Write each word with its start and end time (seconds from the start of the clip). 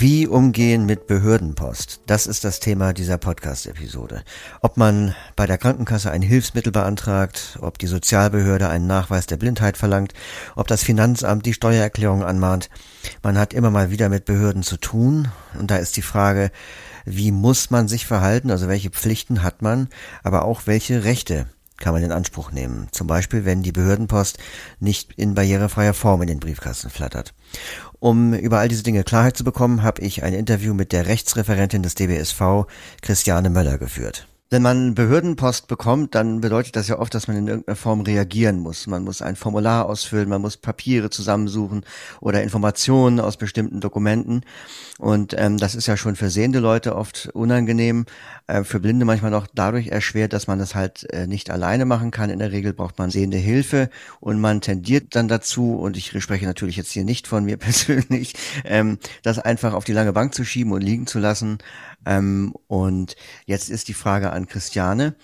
Wie 0.00 0.26
umgehen 0.26 0.86
mit 0.86 1.06
Behördenpost? 1.06 2.00
Das 2.06 2.26
ist 2.26 2.42
das 2.42 2.58
Thema 2.58 2.94
dieser 2.94 3.18
Podcast-Episode. 3.18 4.22
Ob 4.62 4.78
man 4.78 5.14
bei 5.36 5.44
der 5.44 5.58
Krankenkasse 5.58 6.10
ein 6.10 6.22
Hilfsmittel 6.22 6.72
beantragt, 6.72 7.58
ob 7.60 7.78
die 7.78 7.86
Sozialbehörde 7.86 8.70
einen 8.70 8.86
Nachweis 8.86 9.26
der 9.26 9.36
Blindheit 9.36 9.76
verlangt, 9.76 10.14
ob 10.56 10.68
das 10.68 10.82
Finanzamt 10.82 11.44
die 11.44 11.52
Steuererklärung 11.52 12.24
anmahnt. 12.24 12.70
Man 13.22 13.36
hat 13.36 13.52
immer 13.52 13.70
mal 13.70 13.90
wieder 13.90 14.08
mit 14.08 14.24
Behörden 14.24 14.62
zu 14.62 14.78
tun. 14.78 15.28
Und 15.58 15.70
da 15.70 15.76
ist 15.76 15.98
die 15.98 16.02
Frage, 16.02 16.50
wie 17.04 17.30
muss 17.30 17.68
man 17.68 17.86
sich 17.86 18.06
verhalten? 18.06 18.50
Also 18.50 18.68
welche 18.68 18.88
Pflichten 18.88 19.42
hat 19.42 19.60
man? 19.60 19.90
Aber 20.22 20.46
auch 20.46 20.62
welche 20.64 21.04
Rechte 21.04 21.44
kann 21.80 21.94
man 21.94 22.02
in 22.02 22.12
Anspruch 22.12 22.52
nehmen. 22.52 22.86
Zum 22.92 23.06
Beispiel, 23.06 23.44
wenn 23.44 23.62
die 23.62 23.72
Behördenpost 23.72 24.38
nicht 24.78 25.14
in 25.14 25.34
barrierefreier 25.34 25.94
Form 25.94 26.22
in 26.22 26.28
den 26.28 26.38
Briefkasten 26.38 26.90
flattert. 26.90 27.34
Um 28.00 28.32
über 28.32 28.58
all 28.58 28.68
diese 28.68 28.82
Dinge 28.82 29.04
Klarheit 29.04 29.36
zu 29.36 29.44
bekommen, 29.44 29.82
habe 29.82 30.00
ich 30.00 30.22
ein 30.22 30.32
Interview 30.32 30.72
mit 30.72 30.92
der 30.92 31.06
Rechtsreferentin 31.06 31.82
des 31.82 31.94
DBSV, 31.94 32.66
Christiane 33.02 33.50
Möller, 33.50 33.76
geführt. 33.76 34.26
Wenn 34.52 34.62
man 34.62 34.96
Behördenpost 34.96 35.68
bekommt, 35.68 36.16
dann 36.16 36.40
bedeutet 36.40 36.74
das 36.74 36.88
ja 36.88 36.98
oft, 36.98 37.14
dass 37.14 37.28
man 37.28 37.36
in 37.36 37.46
irgendeiner 37.46 37.76
Form 37.76 38.00
reagieren 38.00 38.58
muss. 38.58 38.88
Man 38.88 39.04
muss 39.04 39.22
ein 39.22 39.36
Formular 39.36 39.86
ausfüllen, 39.86 40.28
man 40.28 40.40
muss 40.40 40.56
Papiere 40.56 41.08
zusammensuchen 41.08 41.84
oder 42.20 42.42
Informationen 42.42 43.20
aus 43.20 43.36
bestimmten 43.36 43.80
Dokumenten. 43.80 44.40
Und 44.98 45.36
ähm, 45.38 45.56
das 45.56 45.76
ist 45.76 45.86
ja 45.86 45.96
schon 45.96 46.16
für 46.16 46.30
sehende 46.30 46.58
Leute 46.58 46.96
oft 46.96 47.30
unangenehm, 47.32 48.06
äh, 48.48 48.64
für 48.64 48.80
Blinde 48.80 49.04
manchmal 49.04 49.30
noch 49.30 49.46
dadurch 49.54 49.86
erschwert, 49.86 50.32
dass 50.32 50.48
man 50.48 50.58
das 50.58 50.74
halt 50.74 51.08
äh, 51.12 51.28
nicht 51.28 51.48
alleine 51.48 51.84
machen 51.84 52.10
kann. 52.10 52.28
In 52.28 52.40
der 52.40 52.50
Regel 52.50 52.72
braucht 52.72 52.98
man 52.98 53.10
sehende 53.10 53.36
Hilfe 53.36 53.88
und 54.18 54.40
man 54.40 54.60
tendiert 54.60 55.14
dann 55.14 55.28
dazu, 55.28 55.76
und 55.76 55.96
ich 55.96 56.20
spreche 56.20 56.46
natürlich 56.46 56.74
jetzt 56.74 56.90
hier 56.90 57.04
nicht 57.04 57.28
von 57.28 57.44
mir 57.44 57.56
persönlich, 57.56 58.34
ähm, 58.64 58.98
das 59.22 59.38
einfach 59.38 59.74
auf 59.74 59.84
die 59.84 59.92
lange 59.92 60.12
Bank 60.12 60.34
zu 60.34 60.44
schieben 60.44 60.72
und 60.72 60.80
liegen 60.82 61.06
zu 61.06 61.20
lassen. 61.20 61.58
Ähm, 62.06 62.54
und 62.66 63.14
jetzt 63.46 63.70
ist 63.70 63.88
die 63.88 63.94
Frage 63.94 64.32
an 64.32 64.39
Christiane. 64.46 65.14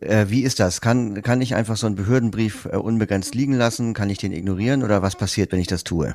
Äh, 0.00 0.26
wie 0.28 0.42
ist 0.42 0.60
das? 0.60 0.80
Kann, 0.80 1.22
kann 1.22 1.40
ich 1.40 1.54
einfach 1.54 1.76
so 1.76 1.86
einen 1.86 1.96
Behördenbrief 1.96 2.66
äh, 2.66 2.76
unbegrenzt 2.76 3.34
liegen 3.34 3.54
lassen? 3.54 3.94
Kann 3.94 4.10
ich 4.10 4.18
den 4.18 4.32
ignorieren 4.32 4.82
oder 4.82 5.02
was 5.02 5.16
passiert, 5.16 5.52
wenn 5.52 5.60
ich 5.60 5.66
das 5.66 5.84
tue? 5.84 6.14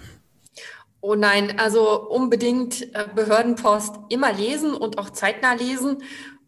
Oh 1.01 1.15
nein, 1.15 1.59
also 1.59 2.07
unbedingt 2.07 2.93
äh, 2.95 3.05
Behördenpost 3.13 3.95
immer 4.09 4.31
lesen 4.31 4.73
und 4.73 4.97
auch 4.97 5.09
zeitnah 5.09 5.53
lesen, 5.53 5.97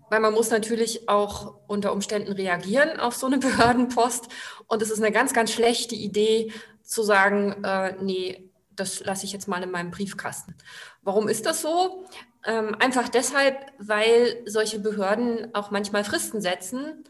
weil 0.09 0.21
man 0.21 0.33
muss 0.33 0.49
natürlich 0.49 1.09
auch 1.09 1.55
unter 1.67 1.91
Umständen 1.91 2.31
reagieren 2.31 2.99
auf 2.99 3.15
so 3.15 3.27
eine 3.27 3.37
Behördenpost. 3.39 4.29
Und 4.67 4.81
es 4.81 4.91
ist 4.91 4.99
eine 5.01 5.11
ganz, 5.11 5.33
ganz 5.33 5.51
schlechte 5.51 5.95
Idee 5.95 6.53
zu 6.83 7.03
sagen, 7.03 7.63
äh, 7.63 7.95
nee, 8.01 8.49
das 8.75 9.03
lasse 9.03 9.25
ich 9.25 9.33
jetzt 9.33 9.47
mal 9.47 9.63
in 9.63 9.71
meinem 9.71 9.91
Briefkasten. 9.91 10.55
Warum 11.01 11.27
ist 11.27 11.45
das 11.45 11.61
so? 11.61 12.05
Ähm, 12.45 12.75
einfach 12.79 13.09
deshalb, 13.09 13.57
weil 13.79 14.43
solche 14.45 14.79
Behörden 14.79 15.53
auch 15.55 15.71
manchmal 15.71 16.03
Fristen 16.03 16.41
setzen, 16.41 17.03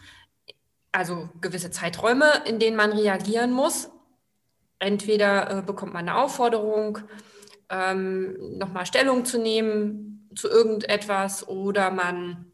also 0.91 1.29
gewisse 1.41 1.71
Zeiträume, 1.71 2.31
in 2.45 2.57
denen 2.57 2.77
man 2.77 2.93
reagieren 2.93 3.51
muss. 3.51 3.89
Entweder 4.79 5.59
äh, 5.59 5.61
bekommt 5.61 5.93
man 5.93 6.07
eine 6.07 6.17
Aufforderung, 6.17 6.99
ähm, 7.69 8.57
nochmal 8.57 8.85
Stellung 8.85 9.25
zu 9.25 9.37
nehmen 9.37 10.29
zu 10.35 10.49
irgendetwas 10.49 11.47
oder 11.47 11.91
man 11.91 12.51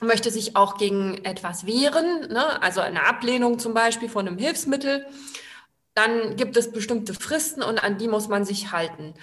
möchte 0.00 0.30
sich 0.30 0.56
auch 0.56 0.76
gegen 0.76 1.24
etwas 1.24 1.66
wehren, 1.66 2.28
ne? 2.28 2.62
also 2.62 2.80
eine 2.80 3.06
Ablehnung 3.06 3.58
zum 3.58 3.74
Beispiel 3.74 4.08
von 4.08 4.26
einem 4.26 4.38
Hilfsmittel. 4.38 5.06
Dann 5.94 6.36
gibt 6.36 6.56
es 6.56 6.70
bestimmte 6.70 7.14
Fristen 7.14 7.62
und 7.62 7.82
an 7.82 7.98
die 7.98 8.08
muss 8.08 8.28
man 8.28 8.44
sich 8.44 8.70
halten. 8.70 9.14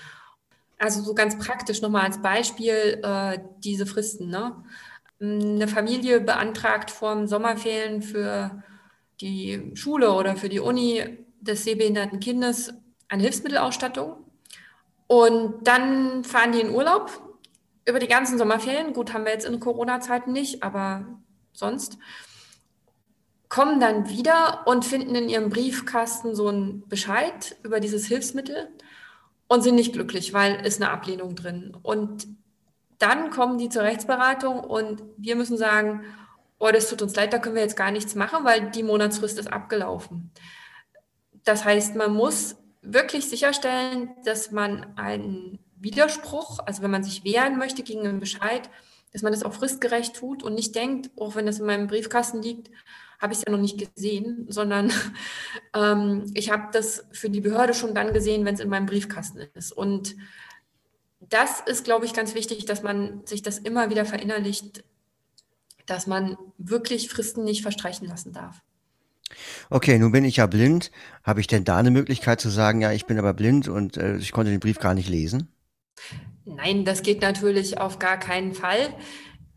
Also 0.77 1.01
so 1.01 1.13
ganz 1.13 1.37
praktisch 1.37 1.81
nochmal 1.81 2.03
als 2.03 2.21
Beispiel 2.21 2.99
äh, 3.03 3.39
diese 3.59 3.85
Fristen. 3.85 4.29
Ne? 4.29 4.63
Eine 5.21 5.67
Familie 5.67 6.19
beantragt 6.19 6.91
vor 6.91 7.15
dem 7.15 7.27
Sommerferien 7.27 8.01
für 8.01 8.63
die 9.21 9.71
Schule 9.75 10.11
oder 10.11 10.35
für 10.35 10.49
die 10.49 10.59
Uni 10.59 11.03
des 11.39 11.63
sehbehinderten 11.63 12.19
Kindes 12.19 12.73
eine 13.07 13.23
Hilfsmittelausstattung. 13.23 14.17
Und 15.07 15.67
dann 15.67 16.23
fahren 16.23 16.51
die 16.51 16.61
in 16.61 16.71
Urlaub 16.71 17.21
über 17.85 17.99
die 17.99 18.07
ganzen 18.07 18.37
Sommerferien. 18.37 18.93
Gut, 18.93 19.13
haben 19.13 19.25
wir 19.25 19.31
jetzt 19.31 19.45
in 19.45 19.59
Corona-Zeiten 19.59 20.31
nicht, 20.31 20.63
aber 20.63 21.05
sonst. 21.53 21.97
Kommen 23.47 23.79
dann 23.79 24.09
wieder 24.09 24.63
und 24.65 24.83
finden 24.83 25.15
in 25.15 25.29
ihrem 25.29 25.49
Briefkasten 25.49 26.35
so 26.35 26.47
einen 26.47 26.87
Bescheid 26.89 27.55
über 27.63 27.79
dieses 27.79 28.07
Hilfsmittel 28.07 28.69
und 29.47 29.61
sind 29.61 29.75
nicht 29.75 29.93
glücklich, 29.93 30.33
weil 30.33 30.65
ist 30.65 30.81
eine 30.81 30.91
Ablehnung 30.91 31.35
drin. 31.35 31.75
Und 31.81 32.27
dann 32.99 33.29
kommen 33.29 33.57
die 33.57 33.69
zur 33.69 33.83
Rechtsberatung 33.83 34.59
und 34.59 35.03
wir 35.17 35.35
müssen 35.35 35.57
sagen, 35.57 36.03
oh, 36.59 36.69
das 36.71 36.89
tut 36.89 37.01
uns 37.01 37.15
leid, 37.15 37.33
da 37.33 37.39
können 37.39 37.55
wir 37.55 37.61
jetzt 37.61 37.75
gar 37.75 37.91
nichts 37.91 38.15
machen, 38.15 38.45
weil 38.45 38.71
die 38.71 38.83
Monatsfrist 38.83 39.37
ist 39.37 39.51
abgelaufen. 39.51 40.31
Das 41.43 41.65
heißt, 41.65 41.95
man 41.95 42.13
muss 42.13 42.55
wirklich 42.81 43.29
sicherstellen, 43.29 44.09
dass 44.23 44.51
man 44.51 44.97
einen 44.97 45.59
Widerspruch, 45.75 46.59
also 46.65 46.81
wenn 46.81 46.91
man 46.91 47.03
sich 47.03 47.23
wehren 47.23 47.57
möchte 47.57 47.83
gegen 47.83 48.07
einen 48.07 48.19
Bescheid, 48.19 48.69
dass 49.11 49.21
man 49.21 49.31
das 49.31 49.43
auch 49.43 49.53
fristgerecht 49.53 50.15
tut 50.15 50.43
und 50.43 50.55
nicht 50.55 50.75
denkt, 50.75 51.09
auch 51.15 51.29
oh, 51.29 51.35
wenn 51.35 51.45
das 51.45 51.59
in 51.59 51.65
meinem 51.65 51.87
Briefkasten 51.87 52.41
liegt, 52.41 52.69
habe 53.19 53.33
ich 53.33 53.39
es 53.39 53.45
ja 53.45 53.51
noch 53.51 53.61
nicht 53.61 53.77
gesehen, 53.77 54.45
sondern 54.49 54.91
ähm, 55.73 56.31
ich 56.33 56.51
habe 56.51 56.69
das 56.71 57.05
für 57.11 57.29
die 57.29 57.41
Behörde 57.41 57.73
schon 57.73 57.95
dann 57.95 58.13
gesehen, 58.13 58.45
wenn 58.45 58.55
es 58.55 58.61
in 58.61 58.69
meinem 58.69 58.85
Briefkasten 58.85 59.39
ist. 59.53 59.71
Und 59.71 60.15
das 61.19 61.61
ist, 61.61 61.83
glaube 61.83 62.05
ich, 62.05 62.13
ganz 62.13 62.35
wichtig, 62.35 62.65
dass 62.65 62.83
man 62.83 63.25
sich 63.25 63.41
das 63.41 63.57
immer 63.57 63.89
wieder 63.89 64.05
verinnerlicht, 64.05 64.83
dass 65.85 66.07
man 66.07 66.37
wirklich 66.57 67.09
Fristen 67.09 67.43
nicht 67.43 67.61
verstreichen 67.61 68.07
lassen 68.07 68.33
darf. 68.33 68.61
Okay, 69.69 69.97
nun 69.97 70.11
bin 70.11 70.23
ich 70.23 70.37
ja 70.37 70.47
blind. 70.47 70.91
Habe 71.23 71.41
ich 71.41 71.47
denn 71.47 71.63
da 71.63 71.77
eine 71.77 71.91
Möglichkeit 71.91 72.39
zu 72.39 72.49
sagen, 72.49 72.81
ja, 72.81 72.91
ich 72.91 73.05
bin 73.05 73.17
aber 73.17 73.33
blind 73.33 73.67
und 73.67 73.97
äh, 73.97 74.17
ich 74.17 74.31
konnte 74.31 74.51
den 74.51 74.59
Brief 74.59 74.79
gar 74.79 74.93
nicht 74.93 75.09
lesen? 75.09 75.49
Nein, 76.45 76.85
das 76.85 77.01
geht 77.01 77.21
natürlich 77.21 77.79
auf 77.79 77.97
gar 77.97 78.17
keinen 78.17 78.53
Fall. 78.53 78.93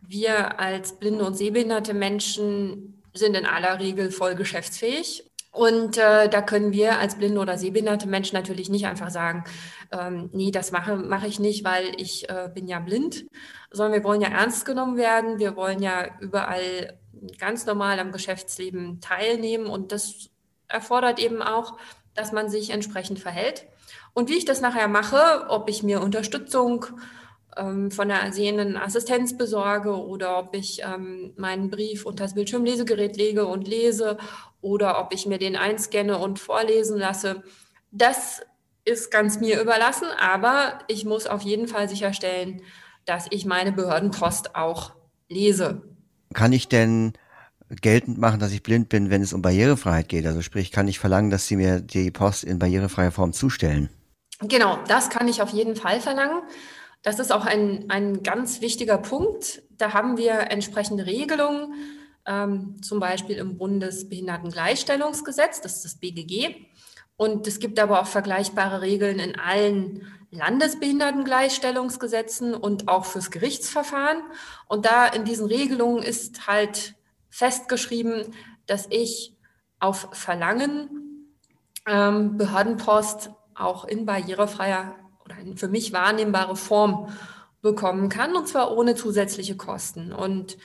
Wir 0.00 0.58
als 0.58 0.98
blinde 0.98 1.24
und 1.24 1.36
sehbehinderte 1.36 1.92
Menschen 1.92 2.97
sind 3.14 3.34
in 3.34 3.46
aller 3.46 3.80
Regel 3.80 4.10
voll 4.10 4.34
geschäftsfähig. 4.34 5.24
Und 5.50 5.96
äh, 5.96 6.28
da 6.28 6.42
können 6.42 6.72
wir 6.72 6.98
als 6.98 7.16
blinde 7.16 7.40
oder 7.40 7.58
sehbehinderte 7.58 8.06
Menschen 8.06 8.36
natürlich 8.36 8.68
nicht 8.68 8.86
einfach 8.86 9.10
sagen, 9.10 9.44
ähm, 9.90 10.30
nee, 10.32 10.50
das 10.50 10.72
mache, 10.72 10.96
mache 10.96 11.26
ich 11.26 11.40
nicht, 11.40 11.64
weil 11.64 11.92
ich 11.96 12.28
äh, 12.28 12.50
bin 12.54 12.68
ja 12.68 12.78
blind, 12.78 13.24
sondern 13.70 13.94
wir 13.94 14.04
wollen 14.04 14.20
ja 14.20 14.28
ernst 14.28 14.66
genommen 14.66 14.96
werden. 14.96 15.38
Wir 15.38 15.56
wollen 15.56 15.82
ja 15.82 16.06
überall 16.20 16.98
ganz 17.38 17.66
normal 17.66 17.98
am 17.98 18.12
Geschäftsleben 18.12 19.00
teilnehmen 19.00 19.66
und 19.66 19.90
das 19.90 20.28
erfordert 20.68 21.18
eben 21.18 21.42
auch, 21.42 21.78
dass 22.14 22.32
man 22.32 22.50
sich 22.50 22.70
entsprechend 22.70 23.18
verhält. 23.18 23.66
Und 24.12 24.28
wie 24.28 24.36
ich 24.36 24.44
das 24.44 24.60
nachher 24.60 24.88
mache, 24.88 25.46
ob 25.48 25.68
ich 25.70 25.82
mir 25.82 26.02
Unterstützung 26.02 26.86
ähm, 26.86 26.98
von 27.90 28.08
der 28.08 28.32
sehenden 28.32 28.76
Assistenz 28.76 29.36
besorge 29.36 29.90
oder 29.90 30.38
ob 30.38 30.54
ich 30.54 30.82
ähm, 30.82 31.32
meinen 31.36 31.70
Brief 31.70 32.06
unter 32.06 32.24
das 32.24 32.34
Bildschirmlesegerät 32.34 33.16
lege 33.16 33.46
und 33.46 33.66
lese 33.66 34.18
oder 34.60 35.00
ob 35.00 35.12
ich 35.12 35.26
mir 35.26 35.38
den 35.38 35.56
einscanne 35.56 36.18
und 36.18 36.38
vorlesen 36.38 36.98
lasse. 36.98 37.42
Das 37.90 38.42
ist 38.84 39.10
ganz 39.10 39.40
mir 39.40 39.60
überlassen, 39.60 40.08
aber 40.18 40.78
ich 40.88 41.04
muss 41.04 41.26
auf 41.26 41.42
jeden 41.42 41.68
Fall 41.68 41.88
sicherstellen, 41.88 42.62
dass 43.04 43.26
ich 43.30 43.44
meine 43.44 43.72
Behördenpost 43.72 44.54
auch 44.54 44.92
lese. 45.28 45.82
Kann 46.34 46.52
ich 46.52 46.68
denn 46.68 47.12
geltend 47.82 48.18
machen, 48.18 48.40
dass 48.40 48.52
ich 48.52 48.62
blind 48.62 48.88
bin, 48.88 49.10
wenn 49.10 49.22
es 49.22 49.32
um 49.32 49.42
Barrierefreiheit 49.42 50.08
geht? 50.08 50.26
Also 50.26 50.42
sprich, 50.42 50.72
kann 50.72 50.88
ich 50.88 50.98
verlangen, 50.98 51.30
dass 51.30 51.46
Sie 51.46 51.56
mir 51.56 51.80
die 51.80 52.10
Post 52.10 52.44
in 52.44 52.58
barrierefreier 52.58 53.12
Form 53.12 53.32
zustellen? 53.32 53.90
Genau, 54.40 54.78
das 54.86 55.10
kann 55.10 55.28
ich 55.28 55.42
auf 55.42 55.50
jeden 55.50 55.76
Fall 55.76 56.00
verlangen. 56.00 56.42
Das 57.02 57.18
ist 57.18 57.32
auch 57.32 57.46
ein, 57.46 57.86
ein 57.88 58.22
ganz 58.22 58.60
wichtiger 58.60 58.98
Punkt. 58.98 59.62
Da 59.70 59.94
haben 59.94 60.16
wir 60.16 60.50
entsprechende 60.50 61.06
Regelungen, 61.06 61.74
ähm, 62.26 62.82
zum 62.82 63.00
Beispiel 63.00 63.36
im 63.36 63.56
Bundesbehindertengleichstellungsgesetz, 63.56 65.60
das 65.60 65.76
ist 65.76 65.84
das 65.84 65.96
BGG. 65.96 66.54
Und 67.16 67.46
es 67.46 67.58
gibt 67.58 67.78
aber 67.80 68.00
auch 68.00 68.06
vergleichbare 68.06 68.80
Regeln 68.80 69.18
in 69.18 69.38
allen 69.38 70.06
Landesbehindertengleichstellungsgesetzen 70.30 72.54
und 72.54 72.88
auch 72.88 73.04
fürs 73.06 73.30
Gerichtsverfahren. 73.30 74.22
Und 74.68 74.86
da 74.86 75.06
in 75.06 75.24
diesen 75.24 75.46
Regelungen 75.46 76.02
ist 76.02 76.46
halt 76.46 76.94
festgeschrieben, 77.30 78.34
dass 78.66 78.86
ich 78.90 79.34
auf 79.80 80.08
Verlangen 80.12 81.34
ähm, 81.86 82.36
Behördenpost 82.36 83.30
auch 83.54 83.84
in 83.84 84.06
barrierefreier 84.06 84.96
oder 85.28 85.40
in 85.40 85.56
für 85.56 85.68
mich 85.68 85.92
wahrnehmbare 85.92 86.56
Form 86.56 87.08
bekommen 87.60 88.08
kann, 88.08 88.34
und 88.34 88.48
zwar 88.48 88.76
ohne 88.76 88.94
zusätzliche 88.94 89.56
Kosten. 89.56 90.12
Und 90.12 90.56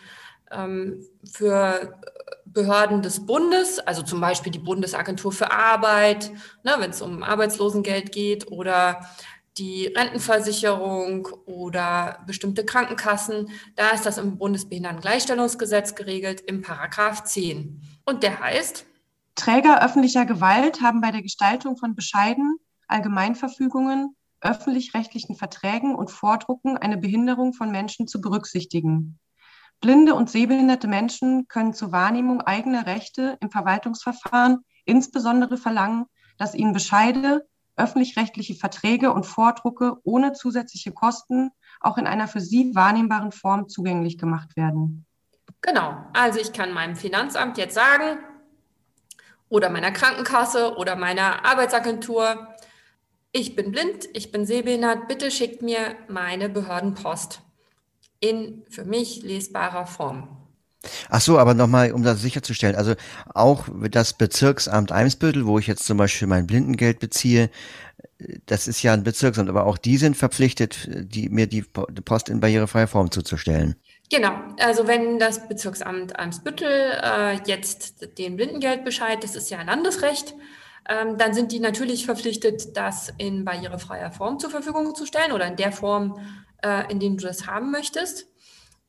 ähm, 0.51 1.06
für 1.24 2.00
Behörden 2.45 3.01
des 3.01 3.25
Bundes, 3.25 3.80
also 3.80 4.04
zum 4.04 4.21
Beispiel 4.21 4.51
die 4.51 4.60
Bundesagentur 4.60 5.31
für 5.31 5.51
Arbeit, 5.51 6.31
ne, 6.63 6.75
wenn 6.77 6.92
es 6.92 7.01
um 7.01 7.24
Arbeitslosengeld 7.24 8.12
geht, 8.12 8.51
oder 8.51 9.01
die 9.57 9.88
Rentenversicherung 9.88 11.27
oder 11.45 12.19
bestimmte 12.25 12.66
Krankenkassen. 12.66 13.50
Da 13.75 13.89
ist 13.89 14.06
das 14.06 14.18
im 14.18 14.38
Bundesbehindertengleichstellungsgesetz 14.38 15.94
geregelt 15.95 16.42
im 16.42 16.62
Paragraph 16.62 17.24
10. 17.24 17.81
Und 18.06 18.24
der 18.24 18.39
heißt, 18.39 18.86
Träger 19.36 19.83
öffentlicher 19.83 20.25
Gewalt 20.25 20.81
haben 20.81 21.01
bei 21.01 21.12
der 21.12 21.21
Gestaltung 21.21 21.77
von 21.77 21.95
Bescheiden, 21.95 22.57
Allgemeinverfügungen, 22.88 24.16
öffentlich-rechtlichen 24.44 25.36
Verträgen 25.36 25.95
und 25.95 26.12
Vordrucken 26.12 26.78
eine 26.78 26.98
Behinderung 26.98 27.54
von 27.54 27.72
Menschen 27.72 28.07
zu 28.07 28.22
berücksichtigen. 28.22 29.19
Blinde 29.81 30.16
und 30.16 30.30
sehbehinderte 30.30 30.88
Menschen 30.88 31.48
können 31.48 31.74
zur 31.74 31.92
Wahrnehmung 31.92 32.42
eigener 32.42 32.86
Rechte 32.86 33.38
im 33.42 33.51
Verwaltungsverfahren 33.51 34.63
insbesondere 34.86 35.57
verlangen, 35.57 36.06
dass 36.38 36.56
ihnen 36.56 36.74
Bescheide, 36.74 37.45
öffentlich-rechtliche 37.75 38.56
Verträge 38.56 39.12
und 39.12 39.25
Vordrucke 39.25 39.98
ohne 40.04 40.34
zusätzliche 40.34 40.92
Kosten 40.92 41.50
auch 41.80 41.98
in 41.98 42.07
einer 42.07 42.28
für 42.28 42.40
sie 42.40 42.75
wahrnehmbaren 42.75 43.31
Form 43.31 43.68
zugänglich 43.68 44.18
gemacht 44.18 44.56
werden. 44.56 45.06
Genau, 45.62 45.98
also 46.13 46.40
ich 46.40 46.54
kann 46.54 46.72
meinem 46.72 46.95
Finanzamt 46.95 47.57
jetzt 47.57 47.75
sagen 47.75 48.19
oder 49.50 49.69
meiner 49.69 49.92
Krankenkasse 49.92 50.75
oder 50.78 50.95
meiner 50.95 51.45
Arbeitsagentur, 51.45 52.48
ich 53.33 53.56
bin 53.56 53.71
blind, 53.71 54.07
ich 54.13 54.31
bin 54.31 54.45
sehbehindert, 54.45 55.07
bitte 55.07 55.31
schickt 55.31 55.62
mir 55.62 55.95
meine 56.07 56.47
Behördenpost 56.47 57.41
in 58.19 58.63
für 58.69 58.85
mich 58.85 59.24
lesbarer 59.24 59.85
Form. 59.85 60.38
Ach 61.09 61.21
so, 61.21 61.39
aber 61.39 61.53
nochmal, 61.53 61.94
um 61.94 62.03
das 62.03 62.21
sicherzustellen, 62.21 62.75
also 62.75 62.94
auch 63.33 63.65
das 63.89 64.13
Bezirksamt 64.13 64.91
Eimsbüttel, 64.91 65.45
wo 65.45 65.57
ich 65.57 65.68
jetzt 65.68 65.85
zum 65.85 65.97
Beispiel 65.97 66.27
mein 66.27 66.45
Blindengeld 66.45 67.00
beziehe, 67.00 67.50
das 68.45 68.68
ist 68.68 68.83
ja 68.83 68.94
ein 68.94 69.03
Bezirksamt, 69.03 69.50
aber 69.50 69.65
auch 69.65 69.77
die 69.77 69.97
sind 69.97 70.15
verpflichtet, 70.15 70.89
die, 70.89 71.30
mir 71.30 71.47
die 71.47 71.63
Post 71.63 72.30
in 72.30 72.39
barrierefreier 72.39 72.88
Form 72.88 73.12
zuzustellen. 73.12 73.75
Genau, 74.12 74.33
also 74.59 74.88
wenn 74.88 75.19
das 75.19 75.47
Bezirksamt 75.47 76.19
Eimsbüttel 76.19 77.00
äh, 77.01 77.39
jetzt 77.45 78.18
den 78.19 78.35
Blindengeldbescheid, 78.35 79.24
das 79.24 79.35
ist 79.35 79.50
ja 79.50 79.62
Landesrecht, 79.63 80.35
dann 80.85 81.33
sind 81.33 81.51
die 81.51 81.59
natürlich 81.59 82.06
verpflichtet, 82.06 82.75
das 82.75 83.13
in 83.18 83.45
barrierefreier 83.45 84.12
Form 84.12 84.39
zur 84.39 84.50
Verfügung 84.50 84.94
zu 84.95 85.06
stellen 85.06 85.31
oder 85.31 85.47
in 85.47 85.56
der 85.56 85.71
Form, 85.71 86.19
äh, 86.62 86.91
in 86.91 87.00
der 87.00 87.09
du 87.09 87.18
das 87.18 87.47
haben 87.47 87.71
möchtest. 87.71 88.27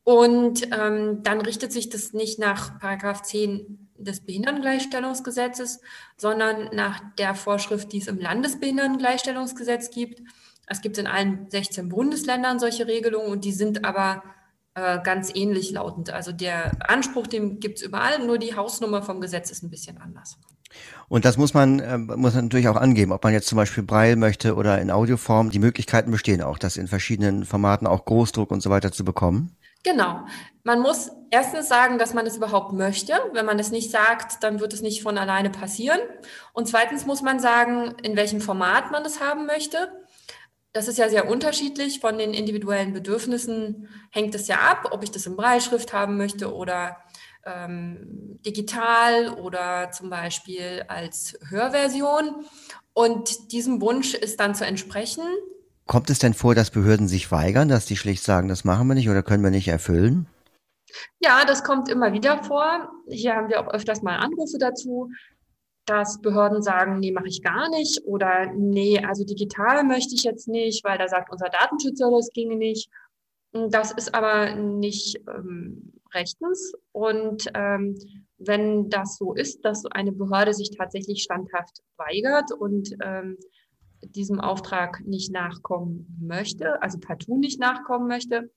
Und 0.02 0.64
ähm, 0.73 1.23
dann 1.23 1.41
richtet 1.41 1.73
sich 1.73 1.88
das 1.88 2.12
nicht 2.12 2.38
nach 2.38 2.79
Paragraph 2.79 3.23
10 3.23 3.91
des 3.96 4.20
Behindertengleichstellungsgesetzes, 4.20 5.81
sondern 6.17 6.75
nach 6.75 7.00
der 7.19 7.35
Vorschrift, 7.35 7.93
die 7.93 7.99
es 7.99 8.08
im 8.08 8.19
Landesbehindertengleichstellungsgesetz 8.19 9.91
gibt. 9.91 10.20
Es 10.67 10.82
gibt 10.82 10.99
in 10.99 11.06
allen 11.06 11.49
16 11.49 11.88
Bundesländern 11.88 12.58
solche 12.58 12.87
Regelungen 12.87 13.31
und 13.31 13.44
die 13.44 13.52
sind 13.52 13.85
aber 13.85 14.23
äh, 14.75 15.00
ganz 15.02 15.31
ähnlich 15.35 15.70
lautend. 15.70 16.11
Also 16.11 16.32
der 16.32 16.73
Anspruch, 16.88 17.26
den 17.26 17.61
gibt 17.61 17.79
es 17.79 17.85
überall, 17.85 18.26
nur 18.26 18.38
die 18.38 18.56
Hausnummer 18.56 19.02
vom 19.02 19.20
Gesetz 19.20 19.50
ist 19.50 19.62
ein 19.62 19.70
bisschen 19.70 19.99
anders. 19.99 20.38
Und 21.09 21.25
das 21.25 21.37
muss 21.37 21.55
man, 21.55 21.81
äh, 21.81 21.99
muss 21.99 22.35
man 22.35 22.44
natürlich 22.44 22.69
auch 22.69 22.76
angeben, 22.76 23.12
ob 23.12 23.23
man 23.25 23.32
jetzt 23.32 23.47
zum 23.47 23.56
Beispiel 23.56 23.82
Braille 23.82 24.17
möchte 24.17 24.55
oder 24.55 24.81
in 24.81 24.91
Audioform. 24.91 25.50
Die 25.50 25.59
Möglichkeiten 25.59 26.11
bestehen 26.11 26.43
auch, 26.43 26.59
das 26.59 26.76
in 26.76 26.88
verschiedenen 26.88 27.44
Formaten, 27.44 27.87
auch 27.87 28.05
Großdruck 28.05 28.50
und 28.50 28.62
so 28.62 28.71
weiter 28.71 28.91
zu 28.93 29.05
bekommen. 29.05 29.56
Genau. 29.85 30.21
Man 30.62 30.81
muss 30.81 31.11
erstens 31.31 31.69
sagen, 31.69 31.99
dass 31.99 32.15
man 32.15 32.26
es 32.26 32.38
überhaupt 32.38 32.73
möchte. 32.73 33.12
Wenn 33.35 33.44
man 33.44 33.59
es 33.59 33.71
nicht 33.71 33.91
sagt, 33.91 34.43
dann 34.43 34.59
wird 34.59 34.73
es 34.73 34.81
nicht 34.81 35.03
von 35.03 35.19
alleine 35.19 35.50
passieren. 35.50 36.00
Und 36.55 36.69
zweitens 36.69 37.05
muss 37.05 37.20
man 37.20 37.38
sagen, 37.38 37.94
in 38.03 38.17
welchem 38.17 38.41
Format 38.41 38.91
man 38.91 39.05
es 39.05 39.20
haben 39.20 39.44
möchte. 39.44 39.93
Das 40.73 40.88
ist 40.88 40.97
ja 40.97 41.11
sehr 41.11 41.29
unterschiedlich. 41.29 42.00
Von 42.00 42.17
den 42.17 42.32
individuellen 42.32 42.94
Bedürfnissen 42.94 43.88
hängt 44.11 44.35
es 44.35 44.49
ja 44.49 44.56
ab, 44.56 44.88
ob 44.91 45.05
ich 45.05 45.11
das 45.11 45.27
in 45.27 45.37
Breitschrift 45.37 45.93
haben 45.93 46.17
möchte 46.17 46.53
oder 46.53 46.97
ähm, 47.46 48.38
digital 48.44 49.31
oder 49.35 49.91
zum 49.91 50.11
Beispiel 50.11 50.85
als 50.88 51.38
Hörversion. 51.49 52.44
Und 52.93 53.52
diesem 53.52 53.81
Wunsch 53.81 54.14
ist 54.14 54.41
dann 54.41 54.55
zu 54.55 54.64
entsprechen. 54.67 55.25
Kommt 55.87 56.11
es 56.11 56.19
denn 56.19 56.35
vor, 56.35 56.55
dass 56.55 56.70
Behörden 56.70 57.08
sich 57.08 57.31
weigern, 57.31 57.69
dass 57.69 57.87
die 57.87 57.96
schlicht 57.96 58.23
sagen, 58.23 58.49
das 58.49 58.64
machen 58.64 58.87
wir 58.88 58.94
nicht 58.94 59.08
oder 59.08 59.23
können 59.23 59.44
wir 59.44 59.50
nicht 59.50 59.69
erfüllen? 59.69 60.26
Ja, 61.20 61.44
das 61.44 61.64
kommt 61.64 61.88
immer 61.88 62.12
wieder 62.12 62.43
vor. 62.44 62.91
Hier 63.08 63.35
haben 63.35 63.49
wir 63.49 63.61
auch 63.61 63.73
öfters 63.73 64.02
mal 64.02 64.17
Anrufe 64.17 64.58
dazu, 64.58 65.11
dass 65.87 66.20
Behörden 66.20 66.62
sagen, 66.62 67.00
nee, 67.00 67.12
mache 67.12 67.29
ich 67.29 67.43
gar 67.43 67.69
nicht 67.69 68.02
oder 68.05 68.52
nee, 68.55 68.99
also 69.05 69.25
digital 69.25 69.85
möchte 69.85 70.14
ich 70.14 70.23
jetzt 70.23 70.49
nicht, 70.49 70.85
weil 70.85 70.99
da 70.99 71.08
sagt 71.08 71.31
unser 71.31 71.49
Datenschützer, 71.49 72.11
das 72.11 72.31
ginge 72.32 72.56
nicht. 72.56 72.88
Das 73.52 73.93
ist 73.93 74.14
aber 74.14 74.55
nicht 74.55 75.20
ähm, 75.29 75.93
rechtens. 76.14 76.75
Und 76.93 77.50
ähm, 77.55 77.96
wenn 78.38 78.88
das 78.88 79.16
so 79.16 79.34
ist, 79.34 79.64
dass 79.64 79.84
eine 79.87 80.12
Behörde 80.12 80.55
sich 80.55 80.70
tatsächlich 80.76 81.22
standhaft 81.22 81.82
weigert 81.96 82.52
und 82.52 82.94
ähm, 83.02 83.38
diesem 84.02 84.40
Auftrag 84.40 85.02
nicht 85.05 85.32
nachkommen 85.32 86.19
möchte, 86.20 86.82
also 86.82 86.99
partout 86.99 87.38
nicht 87.38 87.61
nachkommen 87.61 88.06
möchte, 88.06 88.50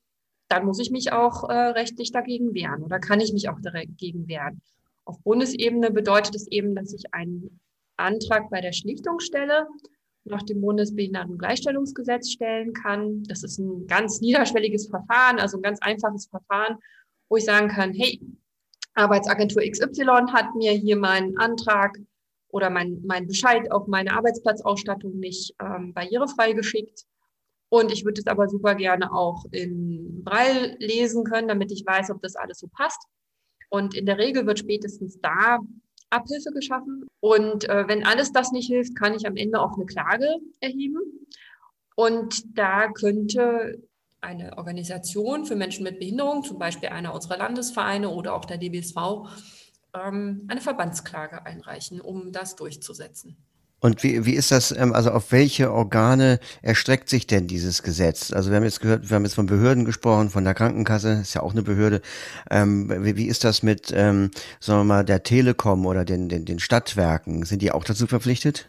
dann 0.50 0.66
muss 0.66 0.80
ich 0.80 0.92
mich 0.92 1.12
auch 1.12 1.50
äh, 1.50 1.54
rechtlich 1.54 2.12
dagegen 2.12 2.54
wehren 2.54 2.84
oder 2.84 3.00
kann 3.00 3.20
ich 3.20 3.34
mich 3.34 3.50
auch 3.50 3.60
dagegen 3.62 4.28
wehren. 4.28 4.62
Auf 5.06 5.22
Bundesebene 5.24 5.92
bedeutet 5.92 6.36
es 6.36 6.48
eben, 6.48 6.76
dass 6.76 6.94
ich 6.94 7.14
einen 7.14 7.60
Antrag 7.98 8.50
bei 8.50 8.62
der 8.62 8.74
Schlichtung 8.74 9.20
stelle, 9.20 9.68
nach 10.26 10.44
dem 10.44 10.62
Bundesbehindertengleichstellungsgesetz 10.62 12.32
stellen 12.32 12.74
kann. 12.74 13.24
Das 13.24 13.44
ist 13.44 13.58
ein 13.58 13.88
ganz 13.88 14.22
niederschwelliges 14.22 14.88
Verfahren, 14.88 15.40
also 15.40 15.58
ein 15.58 15.64
ganz 15.64 15.80
einfaches 15.82 16.28
Verfahren, 16.28 16.78
wo 17.30 17.38
ich 17.38 17.46
sagen 17.46 17.68
kann, 17.68 17.94
hey, 17.94 18.20
Arbeitsagentur 18.94 19.62
XY 19.62 20.32
hat 20.32 20.56
mir 20.56 20.72
hier 20.72 20.98
meinen 20.98 21.38
Antrag 21.38 21.98
oder 22.50 22.70
mein, 22.70 23.02
mein 23.06 23.28
Bescheid 23.28 23.72
auf 23.72 23.88
meine 23.88 24.14
Arbeitsplatzausstattung 24.14 25.20
nicht 25.20 25.54
ähm, 25.62 25.94
barrierefrei 25.94 26.54
geschickt. 26.54 27.06
Und 27.70 27.92
ich 27.92 28.06
würde 28.06 28.22
es 28.22 28.28
aber 28.28 28.48
super 28.48 28.76
gerne 28.76 29.12
auch 29.12 29.46
in 29.52 30.24
Braille 30.24 30.78
lesen 30.80 31.26
können, 31.26 31.50
damit 31.50 31.72
ich 31.72 31.86
weiß, 31.86 32.10
ob 32.12 32.22
das 32.22 32.36
alles 32.36 32.60
so 32.60 32.68
passt. 32.68 33.06
Und 33.70 33.94
in 33.94 34.06
der 34.06 34.18
Regel 34.18 34.46
wird 34.48 34.60
spätestens 34.60 35.20
da 35.22 35.60
Abhilfe 36.10 36.52
geschaffen. 36.52 37.06
Und 37.20 37.68
äh, 37.70 37.88
wenn 37.88 38.06
alles 38.06 38.32
das 38.32 38.52
nicht 38.52 38.68
hilft, 38.68 38.96
kann 38.96 39.14
ich 39.14 39.28
am 39.28 39.36
Ende 39.36 39.60
auch 39.60 39.76
eine 39.76 39.86
Klage 39.86 40.38
erheben. 40.62 41.28
Und 41.96 42.58
da 42.58 42.90
könnte 42.92 43.84
eine 44.28 44.58
Organisation 44.58 45.46
für 45.46 45.56
Menschen 45.56 45.84
mit 45.84 46.00
Behinderung, 46.00 46.44
zum 46.44 46.60
Beispiel 46.60 46.90
einer 46.90 47.14
unserer 47.14 47.38
Landesvereine 47.38 48.10
oder 48.10 48.36
auch 48.36 48.46
der 48.46 48.58
DBSV, 48.58 48.98
ähm, 49.96 50.46
eine 50.50 50.60
Verbandsklage 50.62 51.46
einreichen, 51.46 52.02
um 52.02 52.34
das 52.34 52.58
durchzusetzen. 52.58 53.38
Und 53.80 54.04
wie, 54.04 54.26
wie 54.26 54.34
ist 54.34 54.52
das, 54.52 54.72
ähm, 54.72 54.94
also 54.94 55.12
auf 55.12 55.32
welche 55.32 55.72
Organe 55.72 56.40
erstreckt 56.62 57.10
sich 57.10 57.28
denn 57.28 57.48
dieses 57.48 57.84
Gesetz? 57.84 58.34
Also 58.34 58.50
wir 58.50 58.58
haben 58.58 58.64
jetzt 58.64 58.82
gehört, 58.82 59.10
wir 59.10 59.16
haben 59.16 59.24
jetzt 59.24 59.36
von 59.36 59.46
Behörden 59.46 59.86
gesprochen, 59.86 60.30
von 60.30 60.44
der 60.44 60.56
Krankenkasse, 60.56 61.20
ist 61.22 61.36
ja 61.36 61.42
auch 61.42 61.52
eine 61.52 61.62
Behörde. 61.62 62.02
Ähm, 62.50 62.92
wie, 63.06 63.16
wie 63.16 63.28
ist 63.28 63.44
das 63.44 63.64
mit, 63.64 63.94
ähm, 63.96 64.32
sagen 64.60 64.82
wir 64.82 64.84
mal, 64.84 65.06
der 65.06 65.24
Telekom 65.24 65.86
oder 65.86 66.06
den, 66.06 66.28
den, 66.28 66.44
den 66.44 66.60
Stadtwerken? 66.60 67.46
Sind 67.46 67.62
die 67.62 67.72
auch 67.72 67.84
dazu 67.84 68.08
verpflichtet? 68.08 68.68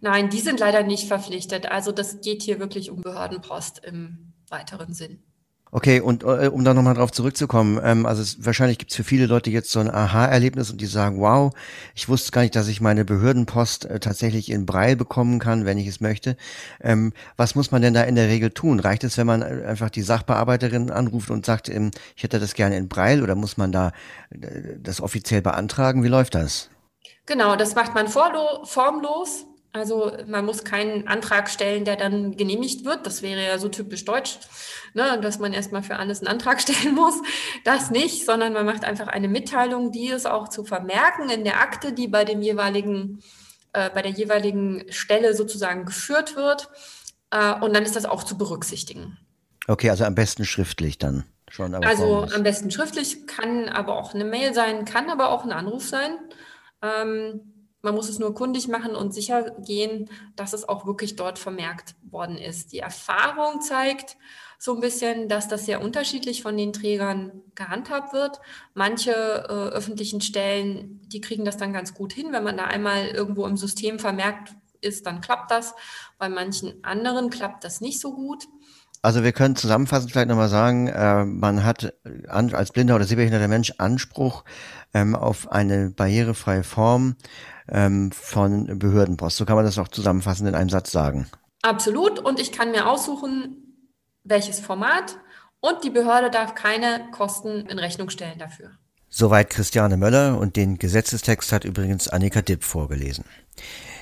Nein, 0.00 0.28
die 0.28 0.40
sind 0.40 0.60
leider 0.60 0.82
nicht 0.82 1.06
verpflichtet. 1.06 1.70
Also 1.70 1.92
das 1.92 2.20
geht 2.20 2.42
hier 2.42 2.58
wirklich 2.58 2.90
um 2.90 3.00
Behördenpost 3.00 3.84
im 3.84 4.27
weiteren 4.50 4.94
Sinn. 4.94 5.22
Okay, 5.70 6.00
und 6.00 6.22
äh, 6.22 6.48
um 6.50 6.64
da 6.64 6.72
nochmal 6.72 6.94
drauf 6.94 7.12
zurückzukommen, 7.12 7.78
ähm, 7.82 8.06
also 8.06 8.22
es, 8.22 8.42
wahrscheinlich 8.44 8.78
gibt 8.78 8.90
es 8.90 8.96
für 8.96 9.04
viele 9.04 9.26
Leute 9.26 9.50
jetzt 9.50 9.70
so 9.70 9.80
ein 9.80 9.90
Aha-Erlebnis 9.90 10.70
und 10.70 10.80
die 10.80 10.86
sagen, 10.86 11.20
wow, 11.20 11.52
ich 11.94 12.08
wusste 12.08 12.30
gar 12.30 12.40
nicht, 12.40 12.56
dass 12.56 12.68
ich 12.68 12.80
meine 12.80 13.04
Behördenpost 13.04 13.84
äh, 13.84 14.00
tatsächlich 14.00 14.50
in 14.50 14.64
Braille 14.64 14.96
bekommen 14.96 15.38
kann, 15.40 15.66
wenn 15.66 15.76
ich 15.76 15.86
es 15.86 16.00
möchte. 16.00 16.38
Ähm, 16.80 17.12
was 17.36 17.54
muss 17.54 17.70
man 17.70 17.82
denn 17.82 17.92
da 17.92 18.02
in 18.02 18.14
der 18.14 18.28
Regel 18.28 18.50
tun? 18.50 18.80
Reicht 18.80 19.04
es, 19.04 19.18
wenn 19.18 19.26
man 19.26 19.42
äh, 19.42 19.66
einfach 19.66 19.90
die 19.90 20.00
Sachbearbeiterin 20.00 20.90
anruft 20.90 21.30
und 21.30 21.44
sagt, 21.44 21.68
ähm, 21.68 21.90
ich 22.16 22.22
hätte 22.22 22.40
das 22.40 22.54
gerne 22.54 22.78
in 22.78 22.88
Braille 22.88 23.22
oder 23.22 23.34
muss 23.34 23.58
man 23.58 23.70
da 23.70 23.92
äh, 24.30 24.78
das 24.78 25.02
offiziell 25.02 25.42
beantragen? 25.42 26.02
Wie 26.02 26.08
läuft 26.08 26.34
das? 26.34 26.70
Genau, 27.26 27.56
das 27.56 27.74
macht 27.74 27.94
man 27.94 28.08
formlos. 28.08 29.44
Also 29.72 30.12
man 30.26 30.46
muss 30.46 30.64
keinen 30.64 31.06
Antrag 31.08 31.50
stellen, 31.50 31.84
der 31.84 31.96
dann 31.96 32.36
genehmigt 32.36 32.84
wird. 32.84 33.06
Das 33.06 33.22
wäre 33.22 33.44
ja 33.44 33.58
so 33.58 33.68
typisch 33.68 34.04
deutsch, 34.04 34.38
ne, 34.94 35.20
dass 35.20 35.38
man 35.38 35.52
erstmal 35.52 35.82
für 35.82 35.96
alles 35.96 36.20
einen 36.20 36.28
Antrag 36.28 36.60
stellen 36.62 36.94
muss. 36.94 37.14
Das 37.64 37.90
nicht, 37.90 38.24
sondern 38.24 38.52
man 38.54 38.64
macht 38.64 38.84
einfach 38.84 39.08
eine 39.08 39.28
Mitteilung, 39.28 39.92
die 39.92 40.08
ist 40.08 40.26
auch 40.26 40.48
zu 40.48 40.64
vermerken 40.64 41.28
in 41.28 41.44
der 41.44 41.60
Akte, 41.60 41.92
die 41.92 42.08
bei 42.08 42.24
dem 42.24 42.40
jeweiligen, 42.40 43.22
äh, 43.74 43.90
bei 43.90 44.02
der 44.02 44.12
jeweiligen 44.12 44.84
Stelle 44.88 45.34
sozusagen 45.34 45.84
geführt 45.84 46.34
wird. 46.34 46.70
Äh, 47.30 47.54
und 47.60 47.74
dann 47.74 47.84
ist 47.84 47.94
das 47.94 48.06
auch 48.06 48.24
zu 48.24 48.38
berücksichtigen. 48.38 49.18
Okay, 49.66 49.90
also 49.90 50.04
am 50.04 50.14
besten 50.14 50.46
schriftlich 50.46 50.96
dann 50.96 51.24
schon. 51.50 51.74
also 51.74 52.26
am 52.34 52.42
besten 52.42 52.70
schriftlich, 52.70 53.26
kann 53.26 53.68
aber 53.68 53.98
auch 53.98 54.14
eine 54.14 54.24
Mail 54.24 54.54
sein, 54.54 54.86
kann 54.86 55.10
aber 55.10 55.28
auch 55.28 55.44
ein 55.44 55.52
Anruf 55.52 55.84
sein. 55.84 56.16
Ähm, 56.80 57.57
Man 57.82 57.94
muss 57.94 58.08
es 58.08 58.18
nur 58.18 58.34
kundig 58.34 58.66
machen 58.68 58.96
und 58.96 59.14
sicher 59.14 59.50
gehen, 59.60 60.10
dass 60.34 60.52
es 60.52 60.68
auch 60.68 60.86
wirklich 60.86 61.16
dort 61.16 61.38
vermerkt 61.38 61.94
worden 62.02 62.36
ist. 62.36 62.72
Die 62.72 62.80
Erfahrung 62.80 63.60
zeigt 63.60 64.16
so 64.58 64.74
ein 64.74 64.80
bisschen, 64.80 65.28
dass 65.28 65.46
das 65.46 65.66
sehr 65.66 65.80
unterschiedlich 65.80 66.42
von 66.42 66.56
den 66.56 66.72
Trägern 66.72 67.42
gehandhabt 67.54 68.12
wird. 68.12 68.40
Manche 68.74 69.12
äh, 69.12 69.52
öffentlichen 69.52 70.20
Stellen, 70.20 71.00
die 71.06 71.20
kriegen 71.20 71.44
das 71.44 71.56
dann 71.56 71.72
ganz 71.72 71.94
gut 71.94 72.12
hin. 72.12 72.32
Wenn 72.32 72.42
man 72.42 72.56
da 72.56 72.64
einmal 72.64 73.06
irgendwo 73.06 73.46
im 73.46 73.56
System 73.56 74.00
vermerkt 74.00 74.54
ist, 74.80 75.06
dann 75.06 75.20
klappt 75.20 75.52
das. 75.52 75.74
Bei 76.18 76.28
manchen 76.28 76.82
anderen 76.82 77.30
klappt 77.30 77.62
das 77.62 77.80
nicht 77.80 78.00
so 78.00 78.14
gut. 78.14 78.48
Also 79.02 79.22
wir 79.22 79.32
können 79.32 79.56
zusammenfassend 79.56 80.10
vielleicht 80.10 80.28
nochmal 80.28 80.48
sagen, 80.48 80.88
äh, 80.88 81.24
man 81.24 81.64
hat 81.64 81.94
an, 82.28 82.52
als 82.54 82.72
blinder 82.72 82.96
oder 82.96 83.04
sehbehinderter 83.04 83.48
Mensch 83.48 83.72
Anspruch 83.78 84.44
ähm, 84.92 85.14
auf 85.14 85.52
eine 85.52 85.90
barrierefreie 85.90 86.64
Form 86.64 87.16
ähm, 87.68 88.10
von 88.12 88.78
Behördenpost. 88.78 89.36
So 89.36 89.44
kann 89.44 89.56
man 89.56 89.64
das 89.64 89.78
auch 89.78 89.88
zusammenfassend 89.88 90.48
in 90.48 90.54
einem 90.54 90.70
Satz 90.70 90.90
sagen. 90.90 91.28
Absolut. 91.62 92.18
Und 92.18 92.40
ich 92.40 92.52
kann 92.52 92.70
mir 92.70 92.88
aussuchen, 92.88 93.56
welches 94.24 94.60
Format 94.60 95.16
und 95.60 95.84
die 95.84 95.90
Behörde 95.90 96.30
darf 96.30 96.54
keine 96.54 97.08
Kosten 97.12 97.66
in 97.66 97.78
Rechnung 97.78 98.10
stellen 98.10 98.38
dafür. 98.38 98.70
Soweit 99.08 99.50
Christiane 99.50 99.96
Möller 99.96 100.38
und 100.38 100.56
den 100.56 100.78
Gesetzestext 100.78 101.52
hat 101.52 101.64
übrigens 101.64 102.08
Annika 102.08 102.42
Dipp 102.42 102.62
vorgelesen. 102.62 103.24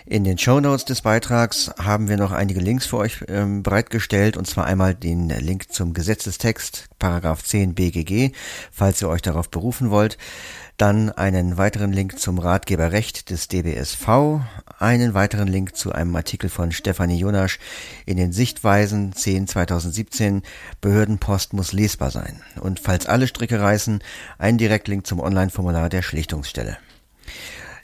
In 0.08 0.22
den 0.22 0.38
Show 0.38 0.60
Notes 0.60 0.84
des 0.84 1.02
Beitrags 1.02 1.68
haben 1.82 2.08
wir 2.08 2.16
noch 2.16 2.30
einige 2.30 2.60
Links 2.60 2.86
für 2.86 2.98
euch 2.98 3.24
ähm, 3.26 3.64
bereitgestellt 3.64 4.36
und 4.36 4.46
zwar 4.46 4.64
einmal 4.64 4.94
den 4.94 5.28
Link 5.30 5.72
zum 5.72 5.94
Gesetzestext, 5.94 6.84
Paragraph 7.00 7.42
10 7.42 7.74
BGG, 7.74 8.30
falls 8.70 9.02
ihr 9.02 9.08
euch 9.08 9.20
darauf 9.20 9.50
berufen 9.50 9.90
wollt. 9.90 10.16
Dann 10.76 11.10
einen 11.10 11.56
weiteren 11.56 11.92
Link 11.92 12.20
zum 12.20 12.38
Ratgeberrecht 12.38 13.30
des 13.30 13.48
DBSV, 13.48 14.42
einen 14.78 15.12
weiteren 15.14 15.48
Link 15.48 15.74
zu 15.74 15.90
einem 15.90 16.14
Artikel 16.14 16.50
von 16.50 16.70
Stefanie 16.70 17.18
Jonasch 17.18 17.58
in 18.04 18.16
den 18.16 18.30
Sichtweisen 18.30 19.12
10 19.12 19.48
2017 19.48 20.42
Behördenpost 20.80 21.52
muss 21.52 21.72
lesbar 21.72 22.12
sein. 22.12 22.42
Und 22.60 22.78
falls 22.78 23.06
alle 23.06 23.26
Stricke 23.26 23.60
reißen, 23.60 23.98
einen 24.38 24.58
Direktlink 24.58 25.04
zum 25.04 25.18
Online-Formular 25.18 25.88
der 25.88 26.02
Schlichtungsstelle. 26.02 26.78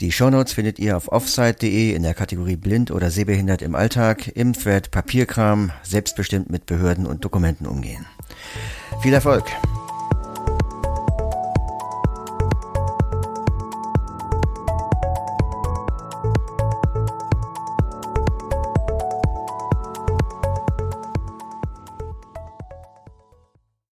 Die 0.03 0.11
Shownotes 0.11 0.51
findet 0.51 0.79
ihr 0.79 0.97
auf 0.97 1.09
offsite.de 1.13 1.93
in 1.93 2.03
der 2.03 2.13
Kategorie 2.13 2.57
Blind 2.57 2.91
oder 2.91 3.09
Sehbehindert 3.09 3.61
im 3.61 3.73
Alltag, 3.73 4.27
im 4.35 4.51
Thread 4.51 4.91
Papierkram, 4.91 5.71
selbstbestimmt 5.81 6.49
mit 6.49 6.65
Behörden 6.65 7.05
und 7.05 7.23
Dokumenten 7.23 7.65
umgehen. 7.65 8.05
Viel 9.01 9.13
Erfolg! 9.13 9.45